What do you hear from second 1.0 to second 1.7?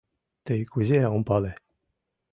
ом пале